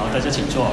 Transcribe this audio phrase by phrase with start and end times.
[0.00, 0.64] 好，大家请坐。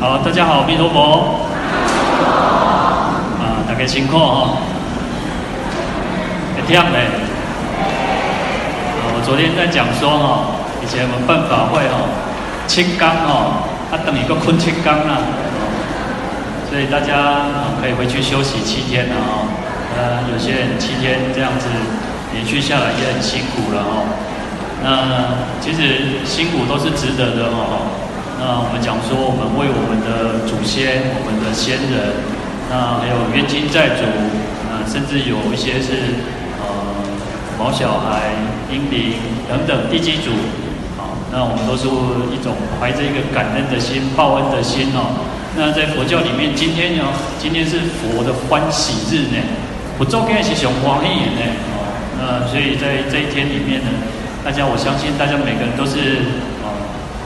[0.00, 1.46] 好，大家好，弥陀佛。
[3.38, 4.56] 啊，大家辛苦哈。
[6.56, 7.10] 会忝嘞。
[9.12, 10.55] 我昨天在讲说哈。
[10.86, 12.06] 以前我们办法会哦，
[12.68, 15.18] 七天哦，他等于个困七天啦，
[16.70, 19.50] 所以大家可以回去休息七天了哦。
[19.98, 21.66] 呃，有些人七天这样子
[22.32, 24.06] 连续下来也很辛苦了哦。
[24.78, 27.90] 那其实辛苦都是值得的哦。
[28.38, 32.14] 那我们讲说，我们为我们的祖先、我们的先人，
[32.70, 34.06] 那还有冤亲债主，
[34.70, 36.22] 那甚至有一些是
[36.62, 36.70] 呃
[37.58, 38.30] 毛小孩、
[38.70, 39.18] 婴灵
[39.50, 40.30] 等等地基主。
[41.36, 41.84] 那我们都是
[42.32, 45.20] 一种怀着一个感恩的心、报恩的心哦。
[45.52, 47.04] 那在佛教里面，今天呢，
[47.38, 49.36] 今天是佛的欢喜日呢，
[49.98, 51.44] 不做更是雄黄一眼呢
[51.76, 51.92] 哦。
[52.16, 53.92] 那所以在这一天里面呢，
[54.40, 56.24] 大家我相信大家每个人都是
[56.64, 56.72] 啊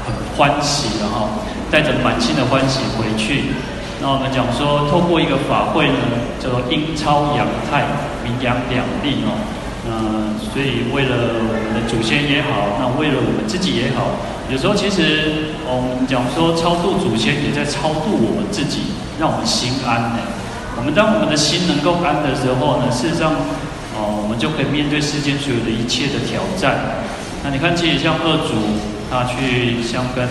[0.02, 1.30] 很欢喜的哈，
[1.70, 3.54] 带着满心的欢喜回去。
[4.02, 7.86] 那我们讲说，透过一个法会呢，叫做阴超阳泰、
[8.26, 9.38] 明阳两利哦。
[9.86, 14.20] 那所以为了我们的祖先也好，那为了我们自己也好，
[14.52, 20.20] 有时候其实我们讲说超度祖先，也在超度我们自己，让我们心安呢。
[20.76, 23.32] 我们当我们的心能够安的时候呢，事实上，
[23.96, 27.00] 哦，我们就可以面对世间所有的一切的挑战。
[27.42, 28.52] 那你看，其实像二祖
[29.08, 30.28] 他去像跟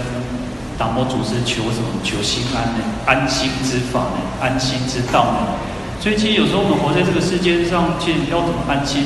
[0.77, 1.89] 达摩祖师求什么？
[2.05, 2.85] 求心安呢？
[3.05, 4.21] 安心之法呢？
[4.39, 5.57] 安心之道呢？
[5.99, 9.03] 所以其实有时候我们活在这个世界上，其实要怎么安心？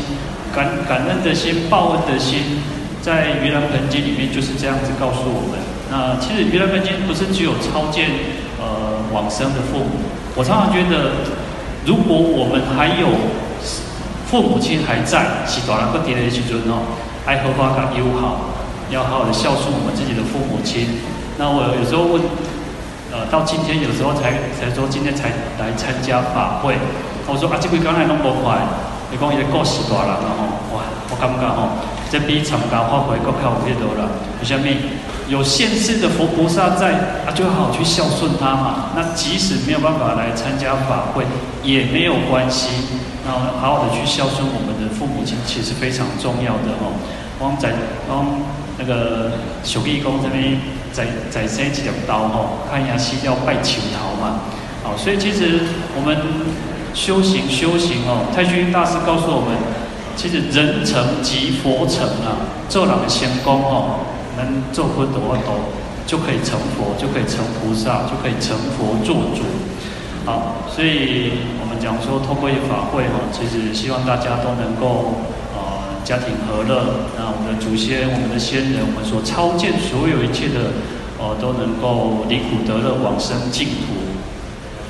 [0.53, 2.61] 感感恩的心、报恩的心，
[3.01, 5.57] 在《盂兰盆经》里面就是这样子告诉我们。
[5.89, 8.09] 那其实《盂兰盆经》不是只有超荐
[8.61, 10.05] 呃往生的父母。
[10.35, 11.25] 我常常觉得，
[11.85, 13.09] 如果我们还有
[14.29, 16.85] 父母亲还在，是大人不跌的时阵哦，
[17.25, 18.53] 爱荷花卡友好，
[18.89, 21.01] 要好好的孝顺我们自己的父母亲。
[21.37, 22.21] 那我有时候问，
[23.11, 26.77] 呃，到今天有时候才才说今天才来参加法会，
[27.25, 28.61] 我说啊，这位刚才弄不快。
[29.13, 30.81] 你讲伊个故事大人了吼，哇！
[31.11, 31.69] 我感觉吼，
[32.09, 34.09] 这比参加法会更较有力度了。
[34.41, 34.65] 为什么？
[35.29, 38.89] 有现世的佛菩萨在，啊，就好好去孝顺他嘛。
[38.95, 41.23] 那即使没有办法来参加法会，
[41.61, 42.69] 也没有关系。
[43.23, 46.97] 然后好好的去孝顺我们的父母亲，其实非常重要的吼。
[47.37, 47.69] 我在
[48.09, 48.25] 讲
[48.79, 50.57] 那个小义工这边
[50.91, 54.41] 在在生几条刀吼，看一下西药拜求桃嘛。
[54.81, 55.61] 好，所以其实
[55.95, 56.17] 我们。
[56.93, 59.57] 修行修行哦，太虚大师告诉我们，
[60.15, 62.37] 其实人成即佛成啊，
[62.69, 64.05] 做人先功哦，
[64.37, 65.57] 能做佛的话都
[66.05, 69.41] 就可以成佛，就可以成菩萨，就可以成佛做主。
[70.25, 75.25] 好，所以我们讲说，透过一法会哈，其实希望大家都能够
[75.57, 80.71] 呃家庭和乐，那我们的祖先、我们的先人，我们所超荐所有一切的
[81.17, 84.02] 哦，都能够离苦得乐，往生净土。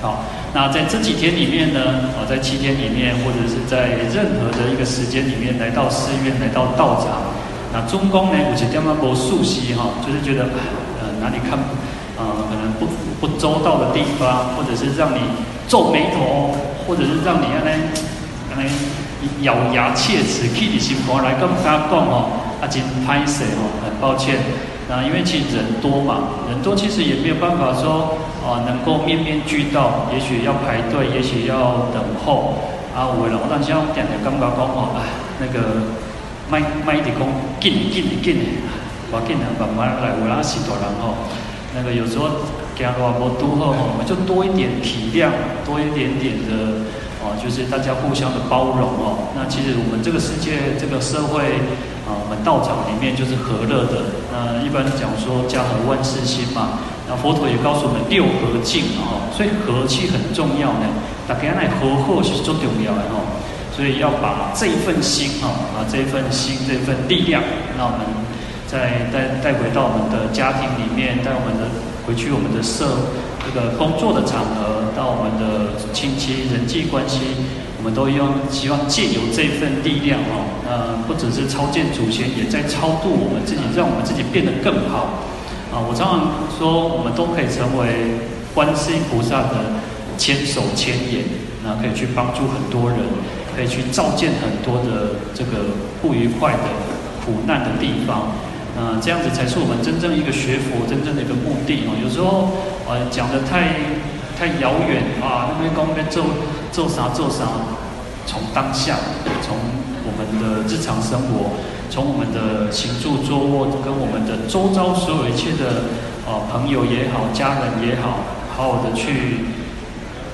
[0.04, 0.22] 好。
[0.54, 7.34] 那在这几天里面呢，啊，在七天里面，或者是在任何的一个时间里面，来到寺院，来到道场，
[7.74, 10.46] 那中宫呢，有些地方不熟悉哈，就是觉得
[11.02, 11.58] 呃哪里看，
[12.20, 12.86] 呃可能不
[13.20, 15.22] 不周到的地方，或者是让你
[15.68, 16.54] 皱眉头，
[16.86, 17.72] 或者是让你啊呢，
[18.54, 18.70] 可能
[19.42, 22.30] 咬牙切齿，气你心肝来跟他讲哦，
[22.62, 24.36] 啊真歹势哦，很抱歉。
[24.88, 32.56] 那因为其实人多嘛，人多其实也没有办法说，啊，能够面面俱到，也许要排队，也许要等候，
[32.94, 35.08] 啊，为了我当时我点的感觉讲哦，哎，
[35.40, 35.88] 那个
[36.52, 37.24] 卖卖的讲，
[37.60, 38.46] 紧紧紧的，
[39.12, 41.16] 我紧的慢慢来，我让许多人吼，
[41.74, 42.28] 那个有时候
[42.76, 45.32] 行路无拄好吼，我们就多一点体谅，
[45.66, 46.84] 多一点点的。
[47.24, 49.32] 啊，就是大家互相的包容哦。
[49.34, 51.56] 那其实我们这个世界、这个社会
[52.06, 54.04] 啊，我们道场里面就是和乐的。
[54.32, 56.80] 那一般讲说家和万事兴嘛。
[57.08, 60.88] 那佛陀也告诉我们六和敬哦，所以和气很重要呢。
[61.28, 63.24] 大家那和和是最重要的哦。
[63.76, 67.42] 所以要把这一份心哈，把这一份心、这份力量，
[67.76, 68.06] 那我们
[68.68, 71.66] 再带带回到我们的家庭里面，带我们的
[72.06, 72.88] 回去我们的社。
[73.44, 77.20] 这个工作的场合，到我们的亲戚人际关系，
[77.78, 85.28] 我们都用希望借由这份力量哦，呃，不只是超荐祖先，也在超度我们自己，让我们自己变得更好。
[85.76, 88.16] 啊，我常常说，我们都可以成为
[88.56, 89.76] 观世音菩萨的
[90.18, 91.28] 千手千眼，
[91.68, 93.00] 那可以去帮助很多人，
[93.54, 96.72] 可以去照见很多的这个不愉快的
[97.26, 98.32] 苦难的地方。
[98.76, 101.94] 那这样子才是我们真正一个学佛真正的一个目的哦。
[102.02, 102.50] 有时候
[102.90, 103.70] 呃讲的太
[104.34, 106.26] 太遥远啊，那边讲那边做
[106.72, 107.46] 做啥做啥，
[108.26, 108.98] 从当下，
[109.46, 109.56] 从
[110.02, 111.54] 我们的日常生活，
[111.92, 115.94] 从我们的行住坐卧，跟我们的周遭所有一切的
[116.26, 118.26] 呃朋友也好，家人也好，
[118.58, 119.46] 好好的去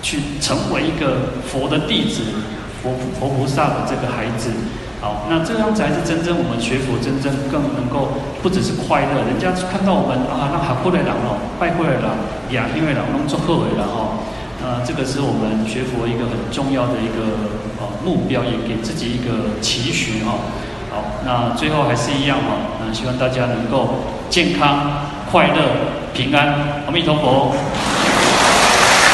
[0.01, 2.24] 去成为一个佛的弟子，
[2.81, 4.51] 佛佛菩萨的这个孩子。
[5.01, 9.23] 好，那这样才是真正我们学佛，真正更能够不只是快乐。
[9.31, 12.19] 人家看到我们啊，那还过来了哦，拜过来了，
[12.51, 14.19] 呀，因为老弄做后尾了哈。
[14.61, 17.47] 呃，这个是我们学佛一个很重要的一个
[17.79, 20.35] 呃目标，也给自己一个期许哈。
[20.91, 26.83] 好，那最后还是一样哈，那希望大家能够健康、快乐、平安。
[26.85, 27.55] 阿弥陀佛。